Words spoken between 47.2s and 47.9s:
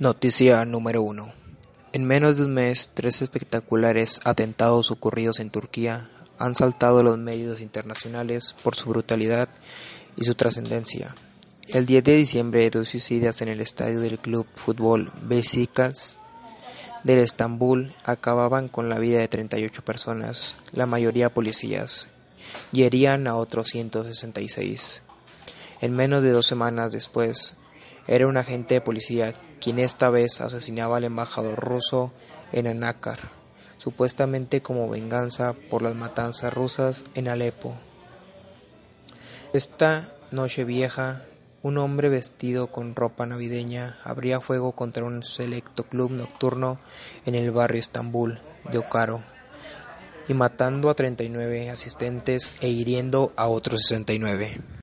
en el barrio